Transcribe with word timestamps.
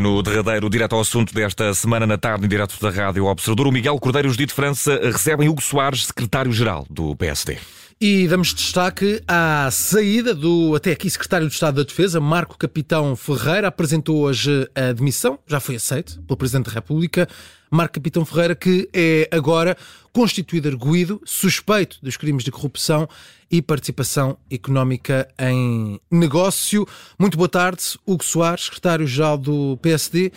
E 0.00 0.02
no 0.02 0.22
derradeiro, 0.22 0.70
direto 0.70 0.94
ao 0.94 1.02
assunto 1.02 1.34
desta 1.34 1.74
semana, 1.74 2.06
na 2.06 2.16
tarde, 2.16 2.46
em 2.46 2.48
direto 2.48 2.74
da 2.80 2.88
Rádio 2.88 3.26
Observador, 3.26 3.66
o 3.66 3.70
Miguel 3.70 3.98
Cordeiro 3.98 4.28
e 4.28 4.30
os 4.30 4.36
Dito 4.38 4.54
França 4.54 4.98
recebem 4.98 5.46
Hugo 5.46 5.60
Soares, 5.60 6.06
secretário-geral 6.06 6.86
do 6.88 7.14
PSD. 7.16 7.58
E 8.02 8.26
damos 8.26 8.54
destaque 8.54 9.22
à 9.28 9.70
saída 9.70 10.34
do 10.34 10.74
até 10.74 10.92
aqui 10.92 11.10
secretário 11.10 11.46
de 11.46 11.52
Estado 11.52 11.74
da 11.74 11.82
Defesa, 11.82 12.18
Marco 12.18 12.56
Capitão 12.56 13.14
Ferreira, 13.14 13.68
apresentou 13.68 14.20
hoje 14.20 14.66
a 14.74 14.92
demissão, 14.92 15.38
já 15.46 15.60
foi 15.60 15.76
aceito 15.76 16.18
pelo 16.22 16.38
Presidente 16.38 16.68
da 16.68 16.72
República. 16.72 17.28
Marco 17.70 17.92
Capitão 17.92 18.24
Ferreira, 18.24 18.54
que 18.54 18.88
é 18.90 19.28
agora 19.30 19.76
constituído 20.14 20.66
arguído, 20.66 21.20
suspeito 21.26 21.98
dos 22.02 22.16
crimes 22.16 22.42
de 22.42 22.50
corrupção 22.50 23.06
e 23.50 23.60
participação 23.60 24.38
económica 24.50 25.28
em 25.38 26.00
negócio. 26.10 26.88
Muito 27.18 27.36
boa 27.36 27.50
tarde, 27.50 27.82
Hugo 28.06 28.24
Soares, 28.24 28.64
secretário-geral 28.64 29.36
do 29.36 29.78
PSD. 29.82 30.32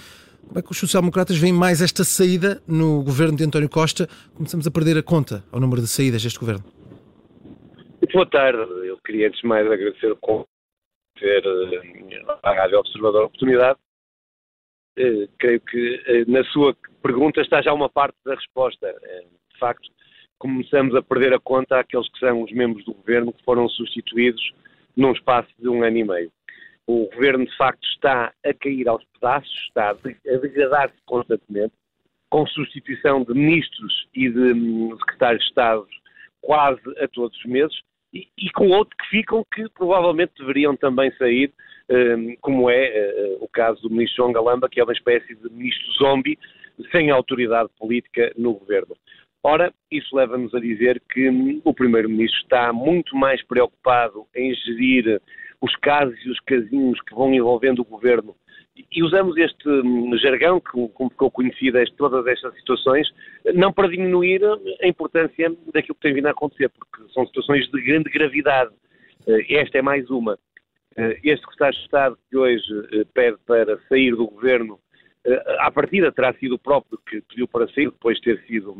Como 0.45 0.59
é 0.59 0.61
que 0.61 0.69
os 0.69 0.77
social-democratas 0.77 1.37
veem 1.37 1.53
mais 1.53 1.81
esta 1.81 2.03
saída 2.03 2.61
no 2.67 3.01
governo 3.03 3.37
de 3.37 3.45
António 3.45 3.69
Costa? 3.69 4.09
Começamos 4.33 4.67
a 4.67 4.71
perder 4.71 4.97
a 4.97 5.01
conta 5.01 5.45
ao 5.49 5.61
número 5.61 5.81
de 5.81 5.87
saídas 5.87 6.21
deste 6.21 6.37
governo. 6.37 6.82
Boa 8.13 8.27
tarde. 8.27 8.59
Eu 8.87 8.99
queria 8.99 9.27
antes 9.27 9.41
de 9.41 9.47
mais 9.47 9.65
agradecer 9.65 10.11
o 10.11 10.17
convite 10.17 10.47
à 12.43 12.53
Rádio 12.53 12.77
Observador 12.77 13.23
a 13.23 13.25
oportunidade. 13.25 13.79
Uh, 14.99 15.27
creio 15.39 15.59
que 15.59 15.95
uh, 15.95 16.31
na 16.31 16.43
sua 16.51 16.77
pergunta 17.01 17.41
está 17.41 17.59
já 17.63 17.73
uma 17.73 17.89
parte 17.89 18.15
da 18.23 18.35
resposta. 18.35 18.87
Uh, 18.87 19.29
de 19.51 19.57
facto, 19.57 19.89
começamos 20.37 20.93
a 20.93 21.01
perder 21.01 21.33
a 21.33 21.39
conta 21.39 21.79
àqueles 21.79 22.07
que 22.09 22.19
são 22.19 22.43
os 22.43 22.51
membros 22.51 22.85
do 22.85 22.93
governo 22.93 23.33
que 23.33 23.43
foram 23.43 23.67
substituídos 23.67 24.53
num 24.95 25.13
espaço 25.13 25.49
de 25.57 25.67
um 25.67 25.81
ano 25.81 25.97
e 25.97 26.03
meio. 26.03 26.31
O 26.85 27.09
governo, 27.11 27.47
de 27.47 27.57
facto, 27.57 27.83
está 27.83 28.31
a 28.45 28.53
cair 28.53 28.87
aos 28.87 29.03
pedaços, 29.05 29.51
está 29.69 29.89
a 29.89 30.37
degradar-se 30.37 31.01
constantemente, 31.07 31.73
com 32.29 32.45
substituição 32.45 33.23
de 33.23 33.33
ministros 33.33 34.07
e 34.13 34.29
de 34.29 34.53
um, 34.53 34.95
secretários 34.99 35.41
de 35.41 35.49
Estado 35.49 35.87
quase 36.41 36.81
a 36.99 37.07
todos 37.07 37.35
os 37.39 37.45
meses, 37.45 37.75
e, 38.13 38.49
com 38.51 38.69
outros 38.69 38.95
que 39.01 39.17
ficam 39.17 39.45
que 39.53 39.67
provavelmente 39.69 40.33
deveriam 40.37 40.75
também 40.75 41.11
sair, 41.17 41.51
um, 41.89 42.35
como 42.41 42.69
é 42.69 43.37
uh, 43.39 43.43
o 43.43 43.47
caso 43.47 43.81
do 43.81 43.89
ministro 43.89 44.17
João 44.17 44.31
Galamba, 44.31 44.69
que 44.69 44.79
é 44.79 44.83
uma 44.83 44.93
espécie 44.93 45.35
de 45.35 45.49
ministro 45.49 45.91
zombie, 45.93 46.37
sem 46.91 47.09
autoridade 47.09 47.69
política 47.77 48.31
no 48.37 48.53
governo. 48.53 48.95
Ora, 49.43 49.73
isso 49.91 50.15
leva-nos 50.15 50.53
a 50.55 50.59
dizer 50.59 51.01
que 51.11 51.29
hum, 51.29 51.61
o 51.65 51.73
Primeiro-Ministro 51.73 52.39
está 52.43 52.71
muito 52.71 53.15
mais 53.15 53.43
preocupado 53.45 54.25
em 54.35 54.53
gerir 54.55 55.21
os 55.59 55.75
casos 55.77 56.17
e 56.25 56.29
os 56.29 56.39
casinhos 56.41 56.99
que 57.01 57.13
vão 57.13 57.33
envolvendo 57.33 57.79
o 57.79 57.85
governo. 57.85 58.35
E 58.75 59.03
usamos 59.03 59.37
este 59.37 59.69
hum, 59.69 60.17
jargão, 60.17 60.59
que, 60.59 60.71
como 60.71 61.09
ficou 61.11 61.29
conhecido, 61.29 61.77
todas 61.95 62.25
estas 62.25 62.55
situações, 62.55 63.07
não 63.53 63.71
para 63.71 63.87
diminuir 63.87 64.41
a 64.81 64.87
importância 64.87 65.55
daquilo 65.71 65.95
que 65.95 66.01
tem 66.01 66.13
vindo 66.13 66.27
a 66.27 66.31
acontecer, 66.31 66.69
porque 66.69 67.13
são 67.13 67.25
situações 67.27 67.69
de 67.69 67.81
grande 67.83 68.09
gravidade. 68.09 68.71
Eh, 69.27 69.61
esta 69.61 69.77
é 69.77 69.81
mais 69.81 70.09
uma. 70.09 70.39
Eh, 70.97 71.19
este 71.23 71.41
secretário 71.41 71.77
de 71.77 71.83
Estado 71.83 72.17
que 72.29 72.35
hoje 72.35 72.65
eh, 72.93 73.05
pede 73.13 73.37
para 73.45 73.77
sair 73.89 74.15
do 74.15 74.27
governo, 74.27 74.79
à 75.59 75.71
partida 75.71 76.11
terá 76.11 76.33
sido 76.33 76.55
o 76.55 76.59
próprio 76.59 76.99
que 77.07 77.21
pediu 77.21 77.47
para 77.47 77.67
sair, 77.69 77.85
depois 77.85 78.17
de 78.17 78.23
ter 78.23 78.45
sido 78.45 78.75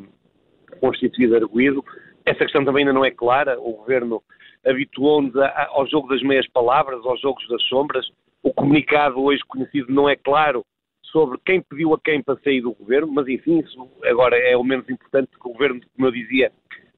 constituído 0.81 1.35
arguído. 1.35 1.85
Essa 2.25 2.39
questão 2.39 2.66
também 2.66 2.81
ainda 2.81 2.94
não 2.94 3.05
é 3.05 3.11
clara. 3.11 3.57
O 3.59 3.73
governo 3.78 4.22
habituou-nos 4.66 5.33
ao 5.38 5.88
jogo 5.88 6.09
das 6.09 6.22
meias 6.22 6.45
palavras, 6.50 7.05
aos 7.05 7.22
jogos 7.22 7.47
das 7.47 7.63
sombras. 7.63 8.06
O 8.44 8.54
comunicado 8.54 9.24
hoje 9.24 9.42
conhecido 9.48 9.92
não 9.92 10.09
é 10.09 10.18
claro 10.18 10.66
sobre 11.02 11.40
quem 11.46 11.62
pediu 11.62 11.94
a 11.94 12.00
quem 12.00 12.22
para 12.22 12.40
sair 12.42 12.59
do 12.62 12.74
governo, 12.74 13.12
mas 13.14 13.28
enfim, 13.28 13.59
isso 13.59 13.90
agora 14.04 14.38
é 14.38 14.58
o 14.58 14.64
menos 14.64 14.90
importante, 14.90 15.30
porque 15.30 15.48
o 15.48 15.54
governo, 15.54 15.80
como 15.96 16.08
eu 16.08 16.12
dizia, 16.12 16.52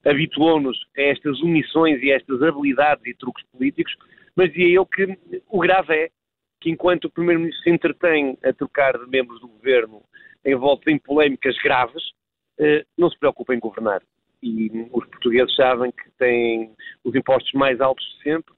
habituou-nos 0.03 0.77
a 0.97 1.01
estas 1.01 1.39
omissões 1.41 2.01
e 2.01 2.11
a 2.11 2.15
estas 2.15 2.41
habilidades 2.41 3.05
e 3.05 3.13
truques 3.13 3.45
políticos, 3.51 3.95
mas 4.35 4.49
dizia 4.51 4.75
eu 4.75 4.85
que 4.87 5.17
o 5.47 5.59
grave 5.59 5.93
é 5.93 6.09
que 6.59 6.71
enquanto 6.71 7.05
o 7.05 7.11
Primeiro-Ministro 7.11 7.63
se 7.63 7.69
entretém 7.69 8.37
a 8.43 8.51
trocar 8.51 8.97
de 8.97 9.07
membros 9.07 9.39
do 9.39 9.47
governo 9.47 10.01
volta 10.57 10.89
em 10.89 10.97
polémicas 10.97 11.55
graves, 11.61 12.03
eh, 12.59 12.85
não 12.97 13.09
se 13.09 13.19
preocupa 13.19 13.53
em 13.53 13.59
governar. 13.59 14.01
E 14.41 14.87
os 14.91 15.05
portugueses 15.07 15.55
sabem 15.55 15.91
que 15.91 16.09
têm 16.17 16.71
os 17.03 17.13
impostos 17.15 17.51
mais 17.53 17.81
altos 17.81 18.05
de 18.05 18.23
sempre, 18.23 18.54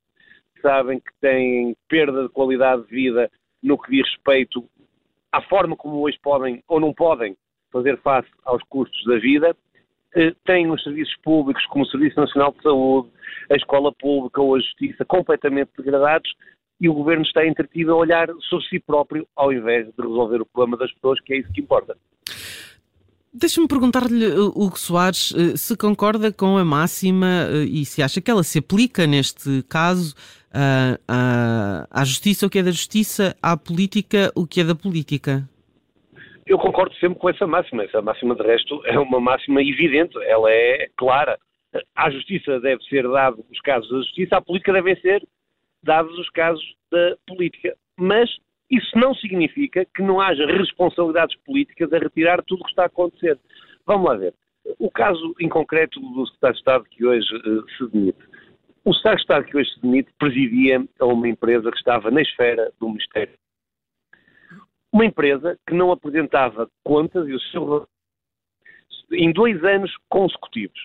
sabem 0.61 0.99
que 0.99 1.11
têm 1.21 1.75
perda 1.87 2.23
de 2.23 2.29
qualidade 2.29 2.83
de 2.83 2.89
vida 2.89 3.31
no 3.63 3.77
que 3.77 3.91
diz 3.91 4.09
respeito 4.09 4.63
à 5.31 5.41
forma 5.41 5.75
como 5.75 6.01
hoje 6.01 6.17
podem 6.21 6.63
ou 6.67 6.79
não 6.79 6.93
podem 6.93 7.35
fazer 7.71 7.97
face 7.97 8.29
aos 8.45 8.63
custos 8.63 9.03
da 9.05 9.17
vida, 9.17 9.55
eh, 10.15 10.33
têm 10.45 10.71
os 10.71 10.81
serviços 10.83 11.15
públicos 11.21 11.65
como 11.67 11.83
o 11.83 11.87
Serviço 11.87 12.19
Nacional 12.19 12.53
de 12.53 12.63
Saúde, 12.63 13.09
a 13.51 13.55
escola 13.55 13.91
pública 13.93 14.41
ou 14.41 14.55
a 14.55 14.59
justiça 14.59 15.05
completamente 15.05 15.71
degradados 15.77 16.33
e 16.79 16.87
o 16.87 16.93
governo 16.93 17.23
está 17.23 17.45
entretido 17.45 17.91
a 17.91 17.97
olhar 17.97 18.27
sobre 18.49 18.65
si 18.67 18.79
próprio 18.79 19.27
ao 19.35 19.51
invés 19.51 19.85
de 19.87 20.01
resolver 20.01 20.41
o 20.41 20.45
problema 20.45 20.77
das 20.77 20.91
pessoas, 20.93 21.19
que 21.21 21.33
é 21.33 21.37
isso 21.37 21.51
que 21.51 21.61
importa. 21.61 21.97
Deixa-me 23.39 23.67
perguntar-lhe, 23.67 24.25
uh, 24.25 24.47
Hugo 24.47 24.79
Soares, 24.79 25.29
uh, 25.29 25.55
se 25.55 25.77
concorda 25.77 26.33
com 26.33 26.57
a 26.57 26.65
máxima 26.65 27.47
uh, 27.47 27.63
e 27.63 27.85
se 27.85 28.01
acha 28.01 28.19
que 28.19 28.31
ela 28.31 28.41
se 28.41 28.57
aplica 28.57 29.05
neste 29.05 29.61
caso 29.69 30.15
à 31.07 32.03
justiça 32.03 32.47
o 32.47 32.49
que 32.49 32.57
é 32.57 32.63
da 32.63 32.71
justiça, 32.71 33.35
à 33.43 33.55
política 33.55 34.31
o 34.35 34.47
que 34.47 34.61
é 34.61 34.63
da 34.63 34.73
política. 34.73 35.47
Eu 36.47 36.57
concordo 36.57 36.95
sempre 36.95 37.19
com 37.19 37.29
essa 37.29 37.45
máxima. 37.45 37.83
Essa 37.83 38.01
máxima, 38.01 38.33
de 38.33 38.41
resto, 38.41 38.81
é 38.85 38.97
uma 38.97 39.19
máxima 39.19 39.61
evidente, 39.61 40.17
ela 40.23 40.49
é 40.49 40.87
clara. 40.97 41.37
À 41.95 42.09
justiça 42.09 42.59
deve 42.59 42.81
ser 42.85 43.07
dado 43.07 43.45
os 43.51 43.59
casos 43.61 43.87
da 43.87 43.97
justiça, 43.97 44.37
à 44.37 44.41
política 44.41 44.73
devem 44.73 44.99
ser 44.99 45.21
dados 45.83 46.17
os 46.17 46.29
casos 46.31 46.63
da 46.91 47.15
política. 47.27 47.75
Mas 47.99 48.27
isso 48.69 48.97
não 48.97 49.13
significa 49.15 49.85
que 49.85 50.01
não 50.01 50.19
haja 50.19 50.45
responsabilidades 50.45 51.35
políticas 51.45 51.91
a 51.93 51.99
retirar 51.99 52.43
tudo 52.43 52.61
o 52.61 52.63
que 52.63 52.71
está 52.71 52.83
a 52.83 52.87
acontecer. 52.87 53.39
Vamos 53.85 54.07
lá 54.07 54.15
ver. 54.15 54.33
O 54.77 54.91
caso 54.91 55.33
em 55.39 55.47
concreto 55.47 55.99
do 55.99 56.25
Secretário 56.27 56.53
de 56.53 56.59
Estado 56.59 56.85
que 56.89 57.05
hoje 57.05 57.35
uh, 57.35 57.69
se 57.77 57.87
demite. 57.87 58.19
O 58.83 58.93
Secretário 58.93 59.17
de 59.17 59.21
Estado 59.21 59.45
que 59.45 59.57
hoje 59.57 59.73
se 59.73 59.81
demite 59.81 60.11
presidia 60.19 60.85
a 60.99 61.05
uma 61.05 61.29
empresa 61.29 61.71
que 61.71 61.77
estava 61.77 62.11
na 62.11 62.21
esfera 62.21 62.71
do 62.79 62.89
Ministério. 62.89 63.33
Uma 64.91 65.05
empresa 65.05 65.57
que 65.65 65.73
não 65.73 65.91
apresentava 65.91 66.69
contas 66.83 67.27
e 67.27 67.33
o 67.33 67.39
seu 67.39 67.87
em 69.11 69.31
dois 69.31 69.63
anos 69.63 69.95
consecutivos. 70.09 70.79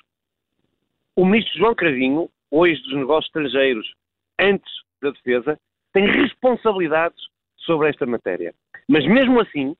O 1.16 1.24
ministro 1.24 1.58
João 1.58 1.74
Cravinho, 1.74 2.30
hoje 2.50 2.80
dos 2.82 2.94
negócios 2.94 3.26
estrangeiros, 3.26 3.94
antes 4.38 4.72
da 5.02 5.10
defesa, 5.10 5.58
tem 5.92 6.06
responsabilidades 6.06 7.20
sobre 7.64 7.88
esta 7.90 8.06
matéria. 8.06 8.54
Mas 8.88 9.06
mesmo 9.06 9.40
assim, 9.40 9.74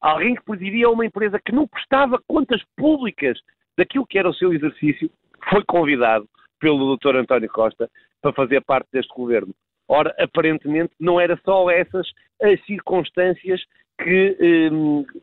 alguém 0.00 0.34
que 0.34 0.44
presidia 0.44 0.90
uma 0.90 1.06
empresa 1.06 1.40
que 1.44 1.52
não 1.52 1.66
prestava 1.66 2.20
contas 2.26 2.62
públicas 2.76 3.38
daquilo 3.76 4.06
que 4.06 4.18
era 4.18 4.28
o 4.28 4.34
seu 4.34 4.52
exercício, 4.52 5.10
foi 5.48 5.64
convidado 5.64 6.28
pelo 6.60 6.96
Dr. 6.96 7.16
António 7.16 7.48
Costa 7.48 7.88
para 8.20 8.32
fazer 8.32 8.60
parte 8.62 8.88
deste 8.92 9.14
governo. 9.14 9.54
Ora, 9.88 10.14
aparentemente 10.18 10.92
não 11.00 11.20
era 11.20 11.38
só 11.44 11.70
essas 11.70 12.06
as 12.42 12.62
circunstâncias 12.66 13.62
que, 14.02 14.36
eh, 14.38 14.70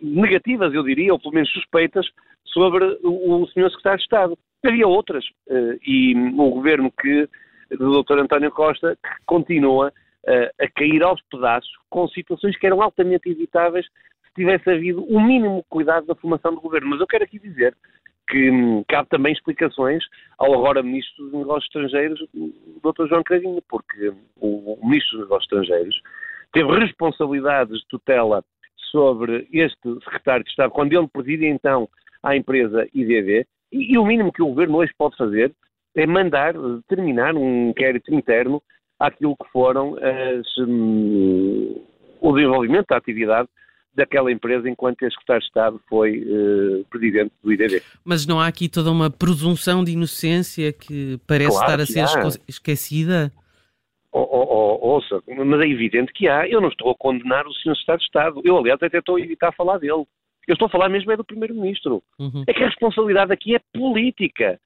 negativas, 0.01 0.73
eu 0.73 0.83
diria, 0.83 1.13
ou 1.13 1.19
pelo 1.19 1.33
menos 1.33 1.49
suspeitas, 1.51 2.05
sobre 2.45 2.83
o, 3.03 3.41
o 3.41 3.47
Sr. 3.47 3.69
Secretário 3.69 3.97
de 3.97 4.03
Estado. 4.03 4.37
Havia 4.65 4.87
outras. 4.87 5.25
Eh, 5.49 5.77
e 5.85 6.15
o 6.15 6.49
governo 6.49 6.91
que, 6.91 7.29
do 7.69 8.03
Dr. 8.03 8.19
António 8.19 8.51
Costa, 8.51 8.95
que 8.95 9.09
continua 9.25 9.93
a 10.27 10.67
cair 10.75 11.03
aos 11.03 11.21
pedaços 11.29 11.71
com 11.89 12.07
situações 12.07 12.57
que 12.57 12.65
eram 12.65 12.81
altamente 12.81 13.29
evitáveis 13.29 13.85
se 13.85 14.33
tivesse 14.35 14.69
havido 14.69 15.03
o 15.05 15.21
mínimo 15.21 15.63
cuidado 15.69 16.07
na 16.07 16.15
formação 16.15 16.53
do 16.53 16.61
governo. 16.61 16.89
Mas 16.89 16.99
eu 16.99 17.07
quero 17.07 17.23
aqui 17.23 17.39
dizer 17.39 17.75
que 18.27 18.49
hum, 18.49 18.83
cabe 18.87 19.07
também 19.09 19.33
explicações 19.33 20.03
ao 20.37 20.53
agora 20.53 20.81
Ministro 20.81 21.25
dos 21.25 21.33
Negócios 21.33 21.65
Estrangeiros, 21.65 22.19
Dr. 22.33 23.07
João 23.07 23.23
Cravinho, 23.23 23.61
porque 23.69 24.11
o, 24.37 24.73
o 24.73 24.87
Ministro 24.87 25.19
dos 25.19 25.27
Negócios 25.27 25.51
Estrangeiros 25.51 26.01
teve 26.51 26.71
responsabilidades 26.79 27.79
de 27.79 27.87
tutela 27.87 28.43
sobre 28.91 29.47
este 29.51 29.93
secretário 30.03 30.43
de 30.43 30.49
Estado, 30.49 30.71
quando 30.71 30.93
ele 30.93 31.07
presidia 31.07 31.49
então 31.49 31.87
a 32.23 32.35
empresa 32.35 32.87
IDV, 32.93 33.45
e, 33.71 33.93
e 33.93 33.97
o 33.97 34.05
mínimo 34.05 34.31
que 34.31 34.41
o 34.41 34.47
Governo 34.47 34.77
hoje 34.77 34.93
pode 34.97 35.17
fazer 35.17 35.53
é 35.95 36.05
mandar 36.05 36.53
terminar 36.87 37.35
um 37.35 37.69
inquérito 37.69 38.13
interno 38.13 38.61
àquilo 38.99 39.35
que 39.35 39.49
foram 39.51 39.95
as, 39.97 40.57
um, 40.57 41.81
o 42.21 42.33
desenvolvimento 42.33 42.87
da 42.87 42.97
atividade 42.97 43.49
daquela 43.93 44.31
empresa 44.31 44.69
enquanto 44.69 45.05
a 45.05 45.09
secretário 45.09 45.41
de 45.41 45.47
Estado 45.47 45.81
foi 45.87 46.19
uh, 46.19 46.85
presidente 46.89 47.31
do 47.41 47.51
IDD. 47.51 47.81
Mas 48.03 48.27
não 48.27 48.39
há 48.39 48.47
aqui 48.47 48.67
toda 48.67 48.91
uma 48.91 49.09
presunção 49.09 49.83
de 49.83 49.93
inocência 49.93 50.73
que 50.73 51.17
parece 51.25 51.57
claro 51.57 51.81
estar 51.81 52.03
a 52.03 52.09
ser 52.09 52.19
há. 52.19 52.29
esquecida? 52.47 53.31
Oh, 54.11 54.21
oh, 54.21 54.79
oh, 54.81 54.87
ouça, 54.95 55.21
mas 55.27 55.61
é 55.61 55.67
evidente 55.67 56.11
que 56.13 56.27
há. 56.27 56.47
Eu 56.47 56.61
não 56.61 56.69
estou 56.69 56.91
a 56.91 56.95
condenar 56.95 57.45
o 57.47 57.53
Sr. 57.53 57.75
Secretário 57.75 57.99
de 57.99 58.05
Estado. 58.05 58.41
Eu, 58.43 58.57
aliás, 58.57 58.81
até 58.81 58.97
estou 58.97 59.15
a 59.15 59.21
evitar 59.21 59.53
falar 59.53 59.77
dele. 59.77 60.05
Eu 60.47 60.53
estou 60.53 60.67
a 60.67 60.69
falar 60.69 60.89
mesmo 60.89 61.11
é 61.11 61.17
do 61.17 61.23
Primeiro-Ministro. 61.23 62.03
Uhum. 62.19 62.43
É 62.47 62.53
que 62.53 62.63
a 62.63 62.67
responsabilidade 62.67 63.33
aqui 63.33 63.55
é 63.55 63.59
política. 63.73 64.59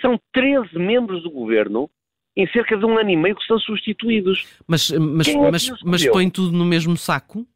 São 0.00 0.20
13 0.32 0.78
membros 0.78 1.22
do 1.22 1.30
governo 1.30 1.90
em 2.36 2.46
cerca 2.48 2.76
de 2.76 2.84
um 2.84 2.98
ano 2.98 3.10
e 3.10 3.16
meio 3.16 3.34
que 3.34 3.46
são 3.46 3.58
substituídos. 3.58 4.46
Mas, 4.66 4.90
mas, 4.90 5.28
é 5.28 5.50
mas, 5.50 5.82
mas 5.82 6.06
põe 6.08 6.28
tudo 6.28 6.56
no 6.56 6.64
mesmo 6.64 6.96
saco? 6.96 7.46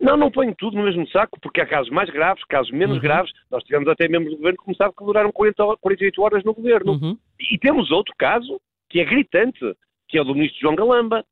Não, 0.00 0.16
não 0.16 0.32
põe 0.32 0.52
tudo 0.54 0.76
no 0.76 0.82
mesmo 0.82 1.06
saco, 1.10 1.38
porque 1.40 1.60
há 1.60 1.66
casos 1.66 1.88
mais 1.90 2.10
graves, 2.10 2.44
casos 2.46 2.72
menos 2.72 2.96
uhum. 2.96 3.02
graves. 3.02 3.32
Nós 3.48 3.62
tivemos 3.62 3.88
até 3.88 4.08
membros 4.08 4.32
do 4.32 4.38
governo 4.38 4.58
que 4.58 4.64
começaram 4.64 4.92
que 4.92 5.04
duraram 5.04 5.30
40, 5.30 5.76
48 5.80 6.22
horas 6.22 6.44
no 6.44 6.54
governo. 6.54 6.92
Uhum. 6.92 7.18
E 7.38 7.56
temos 7.58 7.90
outro 7.92 8.12
caso 8.18 8.60
que 8.90 8.98
é 8.98 9.04
gritante, 9.04 9.60
que 10.08 10.18
é 10.18 10.20
o 10.20 10.24
do 10.24 10.34
ministro 10.34 10.60
João 10.60 10.74
Galamba, 10.74 11.24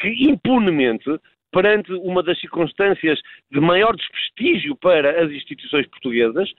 que 0.00 0.08
impunemente, 0.28 1.08
perante 1.52 1.92
uma 1.92 2.22
das 2.22 2.40
circunstâncias 2.40 3.20
de 3.52 3.60
maior 3.60 3.94
desprestígio 3.94 4.74
para 4.76 5.24
as 5.24 5.30
instituições 5.30 5.86
portuguesas, 5.86 6.50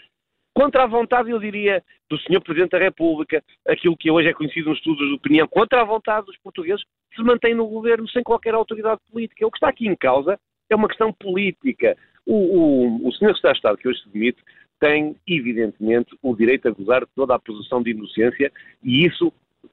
contra 0.60 0.84
a 0.84 0.88
vontade, 0.88 1.30
eu 1.30 1.40
diria, 1.40 1.82
do 2.10 2.18
Sr. 2.18 2.42
Presidente 2.42 2.72
da 2.72 2.80
República, 2.80 3.42
aquilo 3.66 3.96
que 3.96 4.12
hoje 4.12 4.28
é 4.28 4.34
conhecido 4.34 4.70
nos 4.70 4.78
estudos 4.78 5.08
de 5.08 5.16
opinião, 5.16 5.48
contra 5.48 5.80
a 5.80 5.86
vontade 5.86 6.26
dos 6.26 6.38
portugueses, 6.40 6.84
se 7.16 7.24
mantém 7.24 7.56
no 7.56 7.66
governo 7.66 8.10
sem 8.10 8.22
qualquer 8.22 8.54
autoridade 8.54 9.00
política. 9.10 9.48
O 9.48 9.52
que 9.52 9.56
está 9.56 9.70
aqui 9.70 9.88
em 9.88 9.96
causa 9.96 10.38
é 10.70 10.76
uma 10.76 10.90
questão 10.90 11.14
política. 11.14 11.96
O, 12.26 12.34
o, 12.34 13.08
o 13.08 13.12
Sr. 13.14 13.34
Secretário 13.36 13.54
de 13.54 13.58
Estado, 13.58 13.78
que 13.78 13.88
hoje 13.88 14.04
se 14.04 14.10
demite, 14.10 14.44
tem, 14.82 15.16
evidentemente, 15.26 16.14
o 16.22 16.36
direito 16.36 16.68
a 16.68 16.72
gozar 16.72 17.06
de 17.06 17.12
toda 17.16 17.36
a 17.36 17.40
posição 17.40 17.82
de 17.82 17.92
inocência 17.92 18.52
e 18.84 19.06
isso 19.06 19.32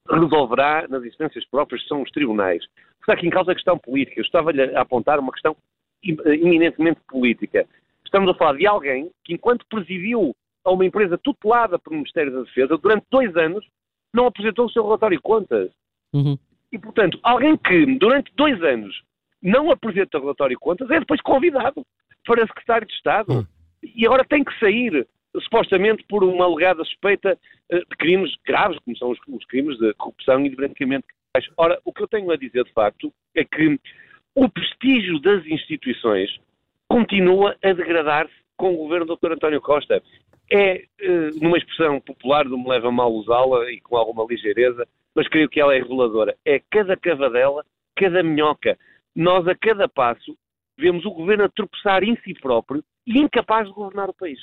resolverá 0.09 0.87
nas 0.87 1.03
instâncias 1.03 1.45
próprias, 1.47 1.81
que 1.81 1.89
são 1.89 2.01
os 2.01 2.11
tribunais. 2.11 2.63
Está 3.01 3.11
aqui 3.11 3.27
em 3.27 3.29
causa 3.29 3.51
a 3.51 3.55
questão 3.55 3.77
política. 3.77 4.21
Eu 4.21 4.23
estava-lhe 4.23 4.61
a 4.61 4.79
apontar 4.79 5.19
uma 5.19 5.33
questão 5.33 5.53
eminentemente 6.01 7.01
política. 7.09 7.67
Estamos 8.05 8.29
a 8.29 8.33
falar 8.35 8.57
de 8.57 8.65
alguém 8.65 9.11
que, 9.25 9.33
enquanto 9.33 9.65
presidiu 9.69 10.33
a 10.67 10.71
uma 10.71 10.85
empresa 10.85 11.17
tutelada 11.17 11.79
pelo 11.79 11.95
Ministério 11.95 12.31
da 12.31 12.41
Defesa, 12.41 12.77
durante 12.77 13.05
dois 13.09 13.33
anos, 13.37 13.65
não 14.13 14.27
apresentou 14.27 14.65
o 14.65 14.69
seu 14.69 14.83
relatório 14.83 15.15
de 15.15 15.23
contas. 15.23 15.71
Uhum. 16.13 16.37
E, 16.73 16.77
portanto, 16.77 17.17
alguém 17.23 17.55
que, 17.55 17.85
durante 17.97 18.29
dois 18.35 18.61
anos, 18.61 19.01
não 19.41 19.71
apresenta 19.71 20.17
o 20.17 20.21
relatório 20.21 20.57
de 20.57 20.59
contas, 20.59 20.89
é 20.91 20.99
depois 20.99 21.21
convidado 21.21 21.85
para 22.25 22.45
secretário 22.45 22.85
de 22.85 22.93
Estado. 22.93 23.31
Uhum. 23.31 23.45
E 23.81 24.05
agora 24.05 24.25
tem 24.25 24.43
que 24.43 24.59
sair, 24.59 25.07
supostamente, 25.41 26.03
por 26.09 26.21
uma 26.21 26.43
alegada 26.43 26.83
suspeita 26.83 27.39
eh, 27.71 27.79
de 27.79 27.97
crimes 27.97 28.35
graves, 28.45 28.77
como 28.83 28.97
são 28.97 29.11
os, 29.11 29.19
os 29.25 29.45
crimes 29.45 29.77
de 29.77 29.93
corrupção 29.93 30.45
e 30.45 30.49
de 30.49 30.55
branqueamento. 30.57 31.07
Ora, 31.55 31.79
o 31.85 31.93
que 31.93 32.03
eu 32.03 32.07
tenho 32.09 32.29
a 32.29 32.35
dizer, 32.35 32.65
de 32.65 32.73
facto, 32.73 33.13
é 33.33 33.45
que 33.45 33.79
o 34.35 34.49
prestígio 34.49 35.17
das 35.21 35.45
instituições 35.45 36.29
continua 36.89 37.55
a 37.63 37.71
degradar-se 37.71 38.33
com 38.57 38.73
o 38.73 38.77
governo 38.77 39.05
do 39.05 39.15
Dr. 39.15 39.33
António 39.33 39.61
Costa 39.61 40.01
é, 40.51 40.83
eh, 40.99 41.29
numa 41.41 41.57
expressão 41.57 41.99
popular, 42.01 42.45
não 42.45 42.57
me 42.57 42.69
leva 42.69 42.91
mal 42.91 43.11
usá-la 43.11 43.69
e 43.71 43.81
com 43.81 43.97
alguma 43.97 44.25
ligeireza, 44.29 44.87
mas 45.15 45.27
creio 45.27 45.49
que 45.49 45.59
ela 45.59 45.75
é 45.75 45.79
reveladora. 45.79 46.35
É 46.45 46.61
cada 46.71 46.95
cavadela, 46.95 47.65
cada 47.95 48.23
minhoca. 48.23 48.77
Nós, 49.15 49.47
a 49.47 49.55
cada 49.55 49.89
passo, 49.89 50.37
vemos 50.77 51.03
o 51.05 51.11
governo 51.11 51.45
a 51.45 51.49
tropeçar 51.49 52.03
em 52.03 52.15
si 52.23 52.33
próprio 52.35 52.83
e 53.05 53.19
incapaz 53.19 53.67
de 53.67 53.73
governar 53.73 54.09
o 54.09 54.13
país. 54.13 54.37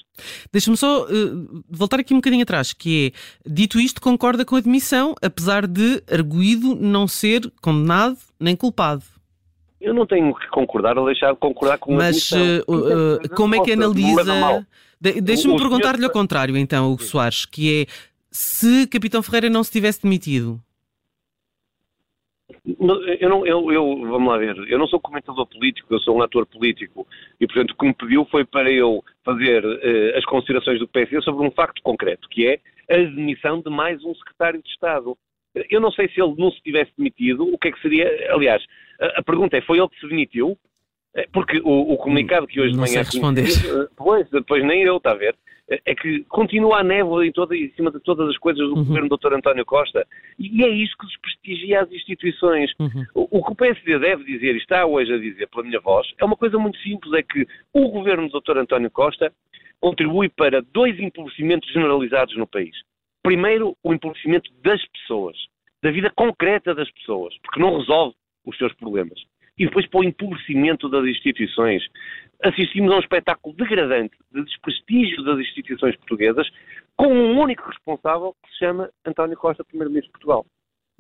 Deixa-me 0.53 0.77
só 0.77 1.05
uh, 1.05 1.65
voltar 1.71 2.01
aqui 2.01 2.13
um 2.13 2.19
bocadinho 2.19 2.43
atrás, 2.43 2.73
que 2.73 3.13
é, 3.15 3.49
dito 3.49 3.79
isto, 3.79 4.01
concorda 4.01 4.45
com 4.45 4.57
a 4.57 4.59
admissão, 4.59 5.15
apesar 5.23 5.67
de 5.67 6.03
arguído 6.11 6.75
não 6.75 7.07
ser 7.07 7.43
condenado 7.63 8.17
nem 8.41 8.57
culpado. 8.57 9.05
Eu 9.81 9.93
não 9.93 10.07
tenho 10.07 10.35
que 10.35 10.49
concordar 10.49 10.99
ou 10.99 11.05
deixar 11.05 11.33
de 11.33 11.39
concordar 11.39 11.79
com 11.79 11.93
a 11.93 11.97
Mas 11.97 12.33
uh, 12.33 12.65
uh, 12.67 13.35
como 13.37 13.55
é 13.55 13.61
que 13.61 13.73
analisa... 13.73 14.67
De, 15.05 15.21
Deixa-me 15.21 15.59
perguntar-lhe 15.59 16.03
ao 16.03 16.11
contrário, 16.11 16.57
então, 16.57 16.91
Hugo 16.91 17.03
Soares, 17.03 17.45
que 17.45 17.83
é 17.83 17.87
se 18.31 18.87
Capitão 18.87 19.23
Ferreira 19.23 19.51
não 19.51 19.63
se 19.63 19.71
tivesse 19.71 20.03
demitido. 20.03 20.59
Eu 23.21 23.29
não, 23.29 23.47
eu, 23.47 23.71
eu, 23.71 23.99
vamos 24.01 24.29
lá 24.29 24.39
ver, 24.39 24.57
eu 24.71 24.79
não 24.79 24.87
sou 24.87 24.99
comentador 24.99 25.47
político, 25.47 25.93
eu 25.93 26.01
sou 26.01 26.17
um 26.17 26.23
ator 26.23 26.47
político 26.47 27.07
e, 27.39 27.47
portanto, 27.47 27.73
o 27.73 27.77
que 27.77 27.87
me 27.87 27.95
pediu 27.95 28.25
foi 28.31 28.47
para 28.47 28.71
eu 28.71 29.05
fazer 29.23 29.63
uh, 29.65 30.17
as 30.17 30.25
considerações 30.25 30.79
do 30.79 30.89
PSD 30.89 31.21
sobre 31.21 31.47
um 31.47 31.51
facto 31.51 31.83
concreto, 31.83 32.27
que 32.29 32.47
é 32.47 32.61
a 32.91 32.97
demissão 32.97 33.61
de 33.61 33.69
mais 33.69 34.03
um 34.05 34.15
secretário 34.15 34.63
de 34.63 34.69
Estado. 34.71 35.17
Eu 35.71 35.81
não 35.81 35.93
sei 35.93 36.09
se 36.09 36.21
ele 36.21 36.35
não 36.39 36.51
se 36.51 36.63
tivesse 36.63 36.93
demitido, 36.97 37.47
o 37.53 37.59
que 37.59 37.69
é 37.69 37.73
que 37.73 37.81
seria. 37.83 38.11
Aliás, 38.33 38.65
a, 38.99 39.21
a 39.21 39.23
pergunta 39.23 39.57
é: 39.57 39.61
foi 39.61 39.79
ele 39.79 39.89
que 39.89 40.01
se 40.01 40.09
demitiu? 40.09 40.59
É, 41.17 41.29
porque 41.33 41.59
o, 41.59 41.93
o 41.93 41.97
comunicado 41.97 42.47
que 42.47 42.61
hoje 42.61 42.73
de 42.73 42.79
manhã. 42.79 42.99
responder. 42.99 43.47
Pois, 43.97 44.29
depois 44.31 44.65
nem 44.65 44.83
eu, 44.83 44.97
está 44.97 45.13
a 45.13 45.15
ver? 45.15 45.37
É 45.87 45.95
que 45.95 46.25
continua 46.25 46.81
a 46.81 46.85
névoa 46.85 47.27
em, 47.27 47.33
toda, 47.33 47.57
em 47.57 47.71
cima 47.71 47.91
de 47.91 47.99
todas 48.01 48.29
as 48.29 48.37
coisas 48.37 48.61
do 48.69 48.75
uhum. 48.75 48.85
governo 48.85 49.09
do 49.09 49.17
Dr. 49.17 49.33
António 49.33 49.65
Costa. 49.65 50.07
E 50.39 50.63
é 50.63 50.69
isso 50.69 50.95
que 50.99 51.07
desprestigia 51.07 51.81
as 51.81 51.91
instituições. 51.91 52.71
Uhum. 52.79 53.05
O, 53.15 53.39
o, 53.39 53.45
que 53.45 53.53
o 53.53 53.55
PSD 53.55 53.99
deve 53.99 54.25
dizer, 54.25 54.55
e 54.55 54.59
está 54.59 54.85
hoje 54.85 55.15
a 55.15 55.19
dizer 55.19 55.49
pela 55.49 55.65
minha 55.65 55.81
voz, 55.81 56.07
é 56.19 56.25
uma 56.25 56.37
coisa 56.37 56.59
muito 56.59 56.77
simples: 56.79 57.15
é 57.15 57.23
que 57.23 57.47
o 57.73 57.89
governo 57.89 58.29
do 58.29 58.41
Dr. 58.41 58.59
António 58.59 58.91
Costa 58.91 59.33
contribui 59.81 60.29
para 60.29 60.61
dois 60.61 60.99
empobrecimentos 60.99 61.71
generalizados 61.73 62.37
no 62.37 62.47
país. 62.47 62.77
Primeiro, 63.23 63.75
o 63.83 63.95
empobrecimento 63.95 64.51
das 64.63 64.85
pessoas, 64.89 65.37
da 65.83 65.91
vida 65.91 66.13
concreta 66.15 66.75
das 66.75 66.91
pessoas, 66.91 67.35
porque 67.43 67.61
não 67.61 67.79
resolve 67.79 68.15
os 68.45 68.59
seus 68.59 68.75
problemas 68.75 69.19
e 69.59 69.67
depois 69.67 69.87
para 69.89 70.01
o 70.01 70.05
empobrecimento 70.05 70.89
das 70.89 71.05
instituições. 71.05 71.83
Assistimos 72.43 72.93
a 72.93 72.97
um 72.97 73.01
espetáculo 73.01 73.55
degradante 73.57 74.17
de 74.33 74.45
desprestígio 74.45 75.25
das 75.25 75.39
instituições 75.39 75.97
portuguesas 75.97 76.49
com 76.97 77.09
um 77.09 77.41
único 77.41 77.69
responsável 77.69 78.35
que 78.43 78.51
se 78.53 78.59
chama 78.59 78.91
António 79.07 79.37
Costa, 79.37 79.65
Primeiro-Ministro 79.65 80.13
de 80.13 80.13
Portugal. 80.13 80.47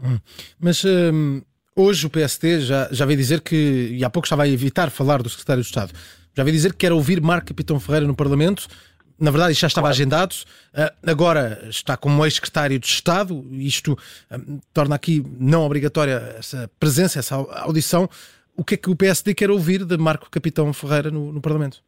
Hum. 0.02 0.18
Mas 0.60 0.84
hum, 0.84 1.42
hoje 1.76 2.06
o 2.06 2.10
PSD 2.10 2.60
já, 2.60 2.88
já 2.90 3.04
veio 3.04 3.18
dizer 3.18 3.40
que, 3.40 3.90
e 3.92 4.04
há 4.04 4.10
pouco 4.10 4.26
estava 4.26 4.42
a 4.42 4.48
evitar 4.48 4.90
falar 4.90 5.22
do 5.22 5.28
Secretário 5.28 5.62
de 5.62 5.68
Estado, 5.68 5.92
já 6.36 6.42
veio 6.42 6.54
dizer 6.54 6.72
que 6.72 6.78
quer 6.78 6.92
ouvir 6.92 7.20
Marco 7.20 7.48
Capitão 7.48 7.78
Ferreira 7.78 8.06
no 8.06 8.14
Parlamento. 8.14 8.66
Na 9.18 9.30
verdade, 9.30 9.52
isto 9.52 9.60
já 9.60 9.68
estava 9.68 9.86
claro. 9.86 9.94
agendado. 9.94 10.34
Uh, 10.74 11.10
agora 11.10 11.64
está 11.68 11.96
como 11.96 12.24
ex-secretário 12.24 12.76
de 12.80 12.86
Estado. 12.86 13.46
Isto 13.52 13.92
uh, 13.92 14.60
torna 14.72 14.96
aqui 14.96 15.24
não 15.38 15.62
obrigatória 15.62 16.34
essa 16.36 16.68
presença, 16.80 17.20
essa 17.20 17.36
audição 17.36 18.08
o 18.56 18.64
que 18.64 18.74
é 18.74 18.78
que 18.78 18.90
o 18.90 18.96
PSD 18.96 19.34
quer 19.34 19.50
ouvir 19.50 19.84
de 19.84 19.96
Marco 19.96 20.30
Capitão 20.30 20.72
Ferreira 20.72 21.10
no, 21.10 21.32
no 21.32 21.40
Parlamento? 21.40 21.82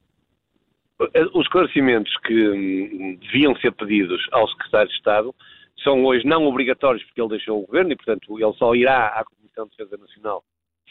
Os 1.35 1.43
esclarecimentos 1.45 2.13
que 2.25 2.49
hum, 2.49 3.19
deviam 3.21 3.55
ser 3.57 3.73
pedidos 3.73 4.27
ao 4.33 4.49
Secretário 4.49 4.89
de 4.89 4.95
Estado 4.95 5.35
são 5.83 6.05
hoje 6.05 6.27
não 6.27 6.47
obrigatórios 6.47 7.05
porque 7.05 7.21
ele 7.21 7.31
deixou 7.31 7.63
o 7.63 7.67
Governo 7.67 7.93
e, 7.93 7.97
portanto, 7.97 8.41
ele 8.41 8.53
só 8.55 8.75
irá 8.75 9.09
à 9.09 9.25
Comissão 9.25 9.67
de 9.67 9.77
Defesa 9.77 9.97
Nacional 9.99 10.43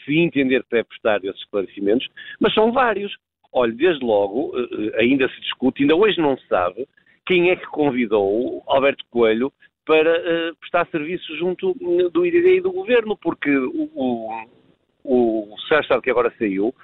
se 0.04 0.16
entender 0.18 0.62
que 0.62 0.70
deve 0.70 0.84
prestar 0.84 1.24
esses 1.24 1.40
esclarecimentos, 1.40 2.08
mas 2.38 2.54
são 2.54 2.72
vários. 2.72 3.12
Olha, 3.52 3.72
desde 3.72 4.04
logo, 4.04 4.52
eh, 4.56 4.68
eh, 4.94 5.02
ainda 5.02 5.28
se 5.28 5.40
discute, 5.40 5.82
ainda 5.82 5.96
hoje 5.96 6.20
não 6.20 6.36
se 6.36 6.46
sabe 6.46 6.86
quem 7.26 7.50
é 7.50 7.56
que 7.56 7.66
convidou 7.66 8.62
Alberto 8.66 9.04
Coelho 9.10 9.52
para 9.84 10.18
uh, 10.18 10.56
prestar 10.56 10.86
serviço 10.88 11.36
junto 11.36 11.70
hum, 11.80 12.08
do 12.10 12.24
IDD 12.24 12.56
e 12.56 12.60
do 12.60 12.72
Governo, 12.72 13.16
porque 13.16 13.50
o, 13.56 14.30
o 15.06 15.56
Sérgio 15.68 16.00
que 16.02 16.10
agora 16.10 16.32
saiu, 16.38 16.74